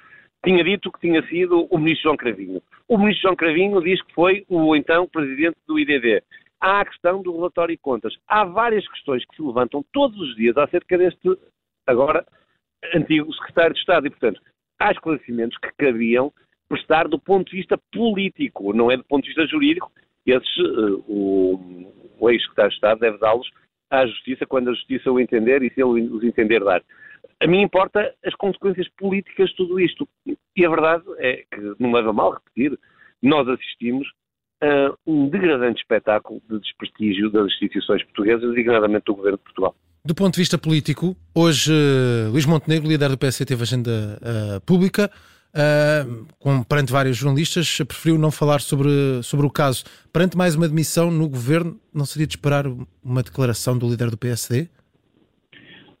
tinha 0.43 0.63
dito 0.63 0.91
que 0.91 0.99
tinha 0.99 1.25
sido 1.27 1.67
o 1.69 1.77
ministro 1.77 2.03
João 2.03 2.17
Cravinho. 2.17 2.61
O 2.87 2.97
ministro 2.97 3.23
João 3.23 3.35
Cravinho 3.35 3.81
diz 3.81 4.01
que 4.01 4.13
foi 4.13 4.45
o 4.49 4.75
então 4.75 5.07
presidente 5.07 5.57
do 5.67 5.79
IDD. 5.79 6.21
Há 6.59 6.81
a 6.81 6.85
questão 6.85 7.21
do 7.21 7.35
relatório 7.35 7.75
de 7.75 7.81
contas. 7.81 8.13
Há 8.27 8.43
várias 8.43 8.87
questões 8.87 9.25
que 9.25 9.35
se 9.35 9.41
levantam 9.41 9.83
todos 9.91 10.19
os 10.19 10.35
dias 10.35 10.57
acerca 10.57 10.97
deste, 10.97 11.37
agora, 11.87 12.25
antigo 12.93 13.33
secretário 13.33 13.73
de 13.73 13.79
Estado. 13.79 14.07
E, 14.07 14.09
portanto, 14.09 14.41
há 14.79 14.91
esclarecimentos 14.91 15.57
que 15.57 15.71
cabiam 15.77 16.31
prestar 16.67 17.07
do 17.07 17.19
ponto 17.19 17.49
de 17.49 17.57
vista 17.57 17.77
político, 17.91 18.73
não 18.73 18.91
é 18.91 18.97
do 18.97 19.03
ponto 19.03 19.23
de 19.23 19.29
vista 19.29 19.45
jurídico. 19.47 19.91
Esses, 20.25 20.57
uh, 20.57 21.03
o, 21.07 22.15
o 22.19 22.29
ex-secretário 22.29 22.69
de 22.69 22.75
Estado 22.75 22.99
deve 22.99 23.17
dá-los 23.17 23.49
à 23.89 24.05
Justiça 24.07 24.45
quando 24.45 24.69
a 24.69 24.73
Justiça 24.73 25.11
o 25.11 25.19
entender 25.19 25.61
e 25.63 25.69
se 25.69 25.81
ele 25.81 26.07
os 26.07 26.23
entender 26.23 26.63
dar. 26.63 26.81
A 27.39 27.47
mim 27.47 27.61
importa 27.61 28.13
as 28.25 28.33
consequências 28.35 28.87
políticas 28.97 29.49
de 29.49 29.55
tudo 29.57 29.79
isto. 29.79 30.07
E 30.55 30.65
a 30.65 30.69
verdade 30.69 31.03
é 31.17 31.43
que, 31.51 31.75
não 31.79 31.91
leva 31.91 32.13
mal 32.13 32.33
repetir, 32.33 32.77
nós 33.21 33.47
assistimos 33.47 34.07
a 34.61 34.93
um 35.05 35.29
degradante 35.29 35.81
espetáculo 35.81 36.41
de 36.49 36.59
desprestígio 36.59 37.29
das 37.29 37.47
instituições 37.47 38.03
portuguesas, 38.03 38.49
designadamente 38.49 39.05
do 39.05 39.15
Governo 39.15 39.37
de 39.37 39.43
Portugal. 39.43 39.75
Do 40.05 40.13
ponto 40.13 40.33
de 40.33 40.41
vista 40.41 40.57
político, 40.57 41.15
hoje 41.33 41.71
uh, 41.71 42.29
Luís 42.29 42.45
Montenegro, 42.45 42.89
líder 42.89 43.09
do 43.09 43.17
PS, 43.17 43.37
teve 43.45 43.63
agenda 43.63 44.19
uh, 44.21 44.61
pública, 44.61 45.09
uh, 45.53 46.25
com, 46.39 46.61
perante 46.63 46.91
vários 46.91 47.15
jornalistas, 47.15 47.77
preferiu 47.87 48.17
não 48.17 48.29
falar 48.29 48.59
sobre, 48.59 48.89
sobre 49.23 49.45
o 49.45 49.49
caso. 49.49 49.85
Perante 50.11 50.35
mais 50.35 50.55
uma 50.55 50.67
demissão 50.67 51.09
no 51.09 51.29
governo, 51.29 51.79
não 51.93 52.05
seria 52.05 52.27
de 52.27 52.33
esperar 52.33 52.65
uma 53.01 53.23
declaração 53.23 53.77
do 53.77 53.89
líder 53.89 54.09
do 54.09 54.17
PSD? 54.17 54.67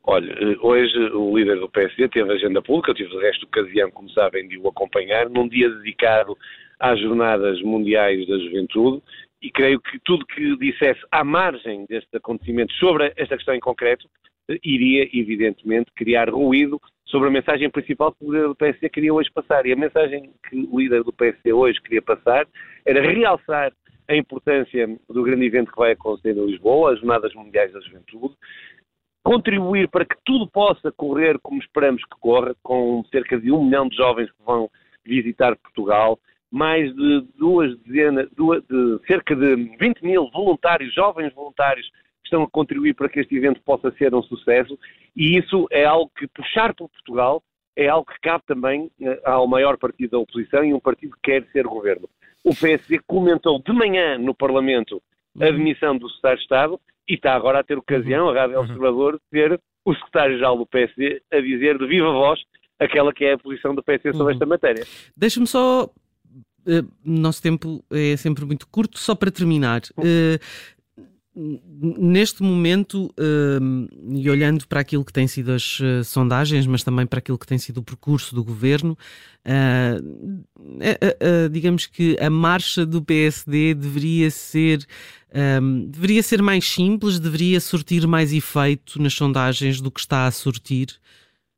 Olha, 0.05 0.35
hoje 0.61 0.97
o 1.13 1.37
líder 1.37 1.59
do 1.59 1.69
PSD 1.69 2.09
teve 2.09 2.33
agenda 2.33 2.61
pública, 2.61 2.91
eu 2.91 2.95
tive 2.95 3.09
de 3.09 3.19
resto 3.19 3.45
ocasião, 3.45 3.89
como 3.89 4.09
sabem, 4.09 4.47
de 4.47 4.57
o 4.57 4.67
acompanhar, 4.67 5.29
num 5.29 5.47
dia 5.47 5.69
dedicado 5.69 6.37
às 6.77 6.99
Jornadas 6.99 7.61
Mundiais 7.61 8.27
da 8.27 8.37
Juventude, 8.37 9.01
e 9.41 9.49
creio 9.49 9.79
que 9.79 9.97
tudo 10.03 10.25
que 10.25 10.57
dissesse 10.57 10.99
à 11.09 11.23
margem 11.23 11.85
deste 11.87 12.17
acontecimento 12.17 12.73
sobre 12.73 13.13
esta 13.15 13.37
questão 13.37 13.55
em 13.55 13.61
concreto 13.61 14.07
iria, 14.63 15.07
evidentemente, 15.13 15.91
criar 15.95 16.29
ruído 16.29 16.81
sobre 17.05 17.29
a 17.29 17.31
mensagem 17.31 17.69
principal 17.69 18.11
que 18.11 18.25
o 18.25 18.33
líder 18.33 18.47
do 18.47 18.55
PSD 18.55 18.89
queria 18.89 19.13
hoje 19.13 19.29
passar. 19.31 19.65
E 19.65 19.71
a 19.71 19.75
mensagem 19.75 20.31
que 20.49 20.67
o 20.69 20.79
líder 20.79 21.03
do 21.03 21.13
PSD 21.13 21.53
hoje 21.53 21.81
queria 21.81 22.01
passar 22.01 22.45
era 22.85 23.01
realçar 23.01 23.71
a 24.07 24.15
importância 24.15 24.85
do 25.09 25.23
grande 25.23 25.45
evento 25.45 25.71
que 25.71 25.77
vai 25.77 25.91
acontecer 25.91 26.35
em 26.35 26.45
Lisboa, 26.45 26.91
as 26.91 26.99
Jornadas 26.99 27.33
Mundiais 27.33 27.71
da 27.71 27.79
Juventude, 27.79 28.35
contribuir 29.23 29.87
para 29.89 30.05
que 30.05 30.15
tudo 30.25 30.47
possa 30.47 30.91
correr 30.91 31.39
como 31.39 31.61
esperamos 31.61 32.03
que 32.03 32.19
corra, 32.19 32.55
com 32.61 33.03
cerca 33.11 33.39
de 33.39 33.51
um 33.51 33.63
milhão 33.63 33.87
de 33.87 33.95
jovens 33.95 34.29
que 34.29 34.43
vão 34.45 34.69
visitar 35.05 35.55
Portugal, 35.55 36.19
mais 36.51 36.93
de 36.93 37.21
duas 37.37 37.77
dezenas, 37.79 38.29
duas, 38.35 38.61
de 38.63 38.99
cerca 39.07 39.35
de 39.35 39.55
20 39.79 40.03
mil 40.03 40.29
voluntários, 40.31 40.93
jovens 40.93 41.33
voluntários, 41.33 41.87
que 41.87 42.27
estão 42.27 42.43
a 42.43 42.49
contribuir 42.49 42.93
para 42.93 43.09
que 43.09 43.19
este 43.19 43.35
evento 43.35 43.61
possa 43.63 43.91
ser 43.91 44.13
um 44.13 44.21
sucesso, 44.23 44.77
e 45.15 45.37
isso 45.37 45.67
é 45.71 45.85
algo 45.85 46.11
que 46.15 46.27
puxar 46.27 46.73
por 46.73 46.89
Portugal 46.89 47.41
é 47.75 47.87
algo 47.87 48.05
que 48.05 48.19
cabe 48.21 48.43
também 48.45 48.91
uh, 49.01 49.29
ao 49.29 49.47
maior 49.47 49.77
partido 49.77 50.11
da 50.11 50.19
oposição 50.19 50.63
e 50.63 50.73
um 50.73 50.79
partido 50.79 51.15
que 51.15 51.31
quer 51.31 51.47
ser 51.51 51.63
governo. 51.63 52.07
O 52.43 52.55
PSD 52.55 52.99
comentou 53.07 53.59
de 53.59 53.71
manhã 53.73 54.17
no 54.17 54.35
Parlamento 54.35 55.01
a 55.39 55.45
uhum. 55.45 55.51
demissão 55.53 55.97
do 55.97 56.07
Secretário 56.09 56.37
de 56.37 56.43
Estado 56.43 56.81
e 57.07 57.15
está 57.15 57.35
agora 57.35 57.59
a 57.59 57.63
ter 57.63 57.77
ocasião, 57.77 58.29
a 58.29 58.33
Rádio 58.33 58.57
uhum. 58.57 58.63
Observador, 58.63 59.13
de 59.13 59.21
ter 59.31 59.59
o 59.85 59.93
Secretário-Geral 59.93 60.57
do 60.57 60.65
PSD 60.65 61.21
a 61.31 61.39
dizer 61.39 61.77
de 61.77 61.85
viva 61.87 62.11
voz 62.11 62.39
aquela 62.79 63.13
que 63.13 63.25
é 63.25 63.33
a 63.33 63.37
posição 63.37 63.75
do 63.75 63.83
PSD 63.83 64.11
sobre 64.11 64.23
uhum. 64.23 64.31
esta 64.31 64.45
matéria. 64.45 64.85
Deixa-me 65.15 65.47
só. 65.47 65.89
Uh, 66.65 66.87
nosso 67.03 67.41
tempo 67.41 67.83
é 67.91 68.15
sempre 68.15 68.45
muito 68.45 68.65
curto, 68.67 68.97
só 68.97 69.13
para 69.13 69.29
terminar. 69.29 69.81
Neste 71.35 72.43
momento, 72.43 73.05
uh, 73.05 74.15
e 74.15 74.29
olhando 74.29 74.67
para 74.67 74.81
aquilo 74.81 75.03
que 75.03 75.11
têm 75.11 75.27
sido 75.27 75.51
as 75.51 75.79
uh, 75.79 76.03
sondagens, 76.03 76.67
mas 76.67 76.83
também 76.83 77.07
para 77.07 77.17
aquilo 77.17 77.39
que 77.39 77.47
tem 77.47 77.57
sido 77.57 77.79
o 77.79 77.83
percurso 77.83 78.35
do 78.35 78.43
governo, 78.43 78.95
uh, 79.43 80.39
digamos 81.49 81.87
que 81.87 82.15
a 82.19 82.29
marcha 82.29 82.85
do 82.85 83.01
PSD 83.01 83.73
deveria 83.73 84.29
ser. 84.29 84.85
Um, 85.35 85.87
deveria 85.87 86.21
ser 86.21 86.43
mais 86.43 86.63
simples, 86.63 87.17
deveria 87.17 87.59
surtir 87.59 88.05
mais 88.05 88.31
efeito 88.31 89.01
nas 89.01 89.15
sondagens 89.15 89.81
do 89.81 89.89
que 89.89 90.01
está 90.01 90.27
a 90.27 90.31
surtir. 90.31 90.89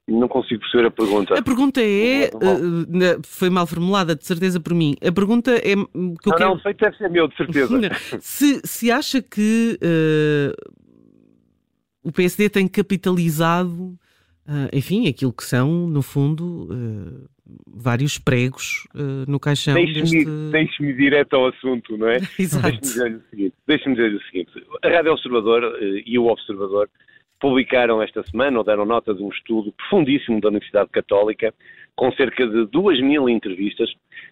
Não 0.07 0.27
consigo 0.27 0.59
perceber 0.61 0.85
a 0.85 0.91
pergunta. 0.91 1.33
A 1.33 1.41
pergunta 1.41 1.81
é. 1.81 2.29
Uh, 2.29 3.21
foi 3.23 3.49
mal 3.49 3.65
formulada, 3.65 4.15
de 4.15 4.23
certeza 4.23 4.59
por 4.59 4.75
mim. 4.75 4.95
A 5.03 5.11
pergunta 5.11 5.51
é. 5.51 5.61
Que 5.61 5.75
não, 5.75 6.13
eu 6.25 6.33
quero... 6.35 6.49
não, 6.49 6.55
o 6.57 6.59
feito 6.59 6.77
deve 6.77 6.97
ser 6.97 7.09
meu, 7.09 7.27
de 7.27 7.35
certeza. 7.35 7.91
se, 8.21 8.61
se 8.63 8.91
acha 8.91 9.19
que 9.19 9.79
uh, 9.81 10.71
o 12.03 12.11
PSD 12.11 12.49
tem 12.51 12.67
capitalizado, 12.67 13.97
uh, 14.47 14.69
enfim, 14.71 15.07
aquilo 15.07 15.33
que 15.33 15.43
são, 15.43 15.87
no 15.87 16.03
fundo, 16.03 16.69
vários 17.65 18.19
pregos 18.19 18.87
no 19.27 19.39
caixão. 19.39 19.73
Deixe-me 19.73 20.01
deste... 20.01 20.51
deixe 20.51 20.93
direto 20.93 21.33
ao 21.33 21.47
assunto, 21.47 21.97
não 21.97 22.09
é? 22.09 22.17
Exato. 22.37 22.79
Deixe-me 23.65 23.95
dizer, 23.95 24.11
dizer 24.11 24.15
o 24.15 24.21
seguinte: 24.25 24.51
a 24.83 24.87
Rádio 24.87 25.13
Observador 25.13 25.63
e 26.05 26.19
o 26.19 26.27
Observador 26.27 26.87
publicaram 27.39 28.01
esta 28.01 28.23
semana, 28.23 28.57
ou 28.57 28.63
deram 28.63 28.85
nota 28.85 29.13
de 29.13 29.21
um 29.21 29.29
estudo 29.29 29.71
profundíssimo 29.73 30.39
da 30.41 30.49
Universidade 30.49 30.89
Católica, 30.89 31.53
com 31.95 32.11
cerca 32.13 32.45
de 32.47 32.65
2 32.67 33.01
mil 33.01 33.29
entrevistas, 33.29 33.89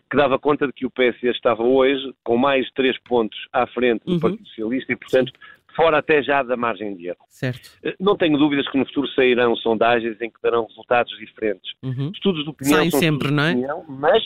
que 0.10 0.17
dava 0.17 0.38
conta 0.38 0.67
de 0.67 0.74
que 0.74 0.86
o 0.86 0.91
PSD 0.91 1.31
estava 1.31 1.63
hoje 1.63 2.13
com 2.24 2.38
mais 2.38 2.65
de 2.65 2.74
3 2.74 2.98
pontos 3.03 3.38
à 3.51 3.65
frente 3.67 4.03
do 4.05 4.13
uhum. 4.13 4.19
Partido 4.19 4.48
Socialista 4.48 4.93
e, 4.93 4.95
portanto, 4.95 5.31
fora 5.75 5.98
até 5.98 6.22
já 6.22 6.43
da 6.43 6.55
margem 6.55 6.95
de 6.95 7.07
erro. 7.07 7.25
Certo. 7.29 7.72
Eh, 7.83 7.95
não 8.00 8.15
tenho 8.15 8.38
dúvidas 8.38 8.69
que 8.69 8.77
no 8.77 8.86
futuro 8.86 9.07
sairão 9.10 9.55
sondagens 9.55 10.19
em 10.22 10.29
que 10.29 10.41
darão 10.41 10.65
resultados 10.65 11.17
diferentes. 11.17 11.74
Uhum. 11.81 12.12
Estudos 12.13 12.43
de 12.43 12.50
opinião 12.50 12.77
Saem 12.79 12.91
sempre, 12.91 13.31
não 13.31 13.43
é? 13.43 13.51
Opinião, 13.51 13.86
mas 13.88 14.24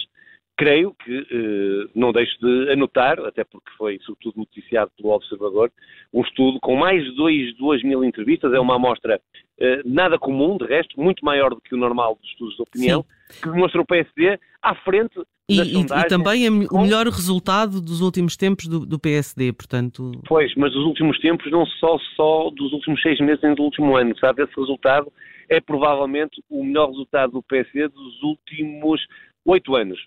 creio 0.58 0.94
que, 1.06 1.18
eh, 1.20 1.90
não 1.96 2.12
deixo 2.12 2.38
de 2.40 2.72
anotar, 2.72 3.20
até 3.20 3.44
porque 3.44 3.70
foi 3.78 4.00
sobretudo 4.00 4.40
noticiado 4.40 4.92
pelo 4.98 5.14
Observador, 5.14 5.72
um 6.12 6.22
estudo 6.22 6.60
com 6.60 6.76
mais 6.76 7.04
de 7.04 7.12
2, 7.58 7.84
mil 7.84 8.04
entrevistas, 8.04 8.52
é 8.52 8.60
uma 8.60 8.76
amostra 8.76 9.22
eh, 9.60 9.82
nada 9.86 10.18
comum, 10.18 10.58
de 10.58 10.66
resto, 10.66 11.00
muito 11.00 11.24
maior 11.24 11.52
do 11.52 11.62
que 11.62 11.76
o 11.76 11.78
normal 11.78 12.18
dos 12.20 12.30
estudos 12.32 12.56
de 12.56 12.62
opinião, 12.64 13.06
Sim. 13.30 13.42
que 13.42 13.50
demonstra 13.52 13.82
o 13.82 13.86
PSD 13.86 14.40
à 14.62 14.74
frente 14.76 15.20
e, 15.50 15.62
e, 15.62 15.80
e, 15.80 16.08
também 16.10 16.46
é 16.46 16.50
o 16.50 16.82
melhor 16.82 17.06
resultado 17.06 17.80
dos 17.80 18.02
últimos 18.02 18.36
tempos 18.36 18.68
do, 18.68 18.86
do, 18.86 19.00
PSD, 19.00 19.54
portanto... 19.54 20.12
Pois, 20.28 20.54
mas 20.56 20.74
dos 20.74 20.84
últimos 20.84 21.18
tempos 21.20 21.50
não 21.50 21.66
só, 21.66 21.98
só 22.18 22.50
dos 22.50 22.74
últimos 22.74 23.02
seis 23.02 23.18
meses 23.22 23.42
nem 23.42 23.56
do 23.56 23.64
último 23.64 23.96
ano, 23.96 24.14
sabe? 24.20 24.44
Esse 24.44 24.60
resultado 24.60 25.10
é 25.48 25.62
provavelmente 25.62 26.44
o 26.50 26.66
melhor 26.66 26.90
resultado 26.90 27.32
do 27.32 27.44
PSD 27.44 27.88
dos 27.88 28.22
últimos 28.24 29.00
oito 29.46 29.74
anos. 29.74 29.98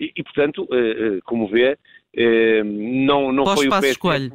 E, 0.00 0.12
e 0.16 0.22
portanto, 0.22 0.66
eh, 0.72 0.76
eh, 1.16 1.20
como 1.24 1.48
vê, 1.48 1.78
eh, 2.16 2.62
não, 2.64 3.32
não 3.32 3.46
foi 3.46 3.68
o 3.68 3.70
PSD... 3.70 3.98
Coelho. 3.98 4.32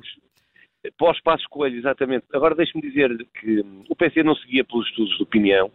Pós 0.98 1.22
Passos 1.22 1.46
Coelho, 1.48 1.78
exatamente. 1.78 2.26
Agora 2.34 2.56
deixe-me 2.56 2.82
dizer 2.82 3.10
que 3.38 3.60
o 3.90 3.96
PSD 3.98 4.24
não 4.24 4.34
seguia 4.34 4.64
pelos 4.64 4.88
estudos 4.88 5.18
de 5.18 5.24
opinião 5.24 5.70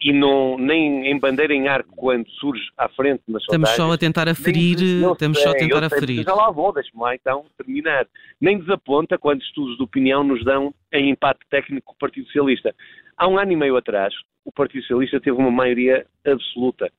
e 0.00 0.10
não, 0.10 0.56
nem 0.56 1.06
em 1.06 1.18
bandeira 1.20 1.52
em 1.52 1.68
arco 1.68 1.94
quando 1.94 2.26
surge 2.40 2.62
à 2.78 2.88
frente 2.88 3.22
nas 3.28 3.42
Estamos 3.42 3.68
só 3.70 3.92
a 3.92 3.98
tentar 3.98 4.30
aferir, 4.30 4.78
estamos 5.12 5.38
só 5.38 5.50
a 5.50 5.54
tentar 5.54 5.84
aferir. 5.84 6.24
Já 6.24 6.32
lá 6.34 6.50
vou, 6.50 6.72
deixe-me 6.72 7.02
lá 7.02 7.14
então 7.14 7.44
terminar. 7.58 8.06
Nem 8.40 8.58
desaponta 8.58 9.18
quando 9.18 9.42
estudos 9.42 9.76
de 9.76 9.82
opinião 9.82 10.24
nos 10.24 10.42
dão 10.46 10.74
em 10.90 11.10
empate 11.10 11.40
técnico 11.50 11.88
com 11.88 11.92
o 11.92 11.98
Partido 11.98 12.24
Socialista. 12.28 12.74
Há 13.18 13.28
um 13.28 13.38
ano 13.38 13.52
e 13.52 13.56
meio 13.56 13.76
atrás, 13.76 14.14
o 14.46 14.50
Partido 14.50 14.80
Socialista 14.80 15.20
teve 15.20 15.36
uma 15.36 15.50
maioria 15.50 16.06
absoluta 16.24 16.90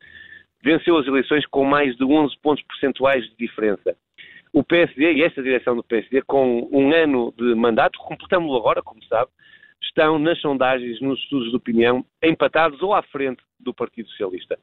venceu 0.63 0.98
as 0.98 1.05
eleições 1.05 1.46
com 1.48 1.65
mais 1.65 1.96
de 1.98 2.03
11 2.03 2.36
pontos 2.41 2.63
percentuais 2.63 3.24
de 3.25 3.36
diferença. 3.38 3.96
O 4.53 4.63
PSD 4.63 5.13
e 5.13 5.24
esta 5.24 5.41
direção 5.41 5.75
do 5.75 5.84
PSD, 5.84 6.22
com 6.22 6.70
um 6.72 6.93
ano 6.93 7.34
de 7.38 7.55
mandato, 7.55 8.00
completamos-lo 8.00 8.58
agora, 8.58 8.82
como 8.82 9.03
sabe, 9.05 9.29
estão 9.82 10.17
nas 10.17 10.39
sondagens, 10.39 11.01
nos 11.01 11.20
estudos 11.20 11.50
de 11.50 11.55
opinião, 11.55 12.05
empatados 12.24 12.82
ou 12.82 12.93
à 12.93 13.01
frente 13.03 13.43
do 13.60 13.74
Partido 13.74 14.08
Socialista. 14.10 14.58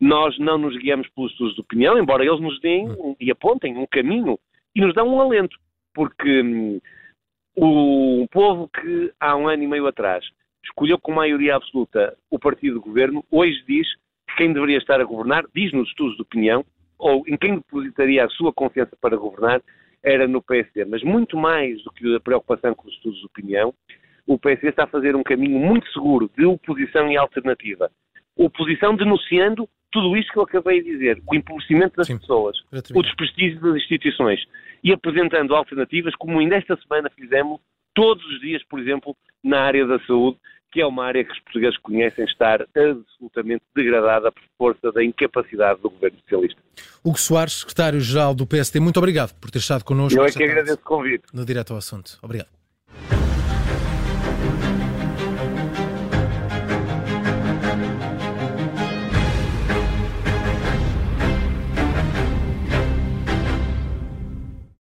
Nós 0.00 0.38
não 0.38 0.58
nos 0.58 0.76
guiamos 0.76 1.08
pelos 1.10 1.32
estudos 1.32 1.54
de 1.54 1.60
opinião, 1.60 1.98
embora 1.98 2.24
eles 2.24 2.40
nos 2.40 2.60
deem 2.60 2.88
e 3.20 3.30
apontem 3.30 3.76
um 3.76 3.86
caminho 3.86 4.38
e 4.74 4.80
nos 4.80 4.94
dão 4.94 5.08
um 5.08 5.20
alento, 5.20 5.56
porque 5.94 6.42
hum, 6.42 6.80
o 7.56 8.26
povo 8.30 8.68
que 8.68 9.12
há 9.18 9.34
um 9.36 9.48
ano 9.48 9.62
e 9.62 9.66
meio 9.66 9.86
atrás 9.86 10.24
escolheu 10.64 10.98
com 10.98 11.12
maioria 11.12 11.56
absoluta 11.56 12.16
o 12.30 12.38
partido 12.38 12.74
de 12.78 12.84
governo, 12.84 13.24
hoje 13.30 13.62
diz 13.66 13.86
quem 14.36 14.52
deveria 14.52 14.78
estar 14.78 15.00
a 15.00 15.04
governar, 15.04 15.44
diz 15.54 15.72
nos 15.72 15.88
estudos 15.88 16.16
de 16.16 16.22
opinião, 16.22 16.64
ou 16.98 17.24
em 17.26 17.36
quem 17.36 17.56
depositaria 17.56 18.24
a 18.24 18.28
sua 18.28 18.52
confiança 18.52 18.96
para 19.00 19.16
governar, 19.16 19.60
era 20.02 20.28
no 20.28 20.40
PSD. 20.40 20.84
Mas 20.84 21.02
muito 21.02 21.36
mais 21.36 21.82
do 21.82 21.90
que 21.90 22.14
a 22.14 22.20
preocupação 22.20 22.74
com 22.74 22.88
os 22.88 22.94
estudos 22.94 23.18
de 23.18 23.26
opinião, 23.26 23.74
o 24.26 24.38
PSD 24.38 24.68
está 24.68 24.84
a 24.84 24.88
fazer 24.88 25.14
um 25.16 25.22
caminho 25.22 25.58
muito 25.58 25.90
seguro 25.92 26.30
de 26.36 26.44
oposição 26.44 27.10
e 27.10 27.16
alternativa. 27.16 27.90
Oposição 28.36 28.94
denunciando 28.94 29.68
tudo 29.90 30.16
isto 30.16 30.32
que 30.32 30.38
eu 30.38 30.42
acabei 30.42 30.82
de 30.82 30.90
dizer, 30.90 31.22
o 31.26 31.34
empobrecimento 31.34 31.96
das 31.96 32.08
Sim, 32.08 32.18
pessoas, 32.18 32.58
o 32.94 33.02
desprestígio 33.02 33.60
das 33.60 33.76
instituições 33.76 34.44
e 34.82 34.92
apresentando 34.92 35.54
alternativas 35.54 36.14
como 36.16 36.38
ainda 36.38 36.56
esta 36.56 36.76
semana 36.76 37.08
fizemos 37.10 37.60
todos 37.94 38.24
os 38.26 38.40
dias, 38.40 38.62
por 38.64 38.78
exemplo, 38.78 39.16
na 39.42 39.60
área 39.60 39.86
da 39.86 39.98
saúde, 40.00 40.36
que 40.76 40.82
é 40.82 40.86
uma 40.86 41.06
área 41.06 41.24
que 41.24 41.32
os 41.32 41.40
portugueses 41.40 41.78
conhecem 41.78 42.26
estar 42.26 42.60
absolutamente 42.60 43.62
degradada 43.74 44.30
por 44.30 44.42
força 44.58 44.92
da 44.92 45.02
incapacidade 45.02 45.80
do 45.80 45.88
governo 45.88 46.18
socialista. 46.20 46.60
Hugo 47.02 47.18
Soares, 47.18 47.60
secretário-geral 47.60 48.34
do 48.34 48.46
PSD, 48.46 48.78
muito 48.78 48.98
obrigado 48.98 49.32
por 49.40 49.50
ter 49.50 49.60
estado 49.60 49.82
connosco. 49.84 50.20
Eu 50.20 50.26
é 50.26 50.30
que 50.30 50.44
agradeço 50.44 50.74
o 50.74 50.84
convite. 50.84 51.24
No 51.32 51.46
Direto 51.46 51.72
ao 51.72 51.78
Assunto. 51.78 52.18
Obrigado. 52.22 52.55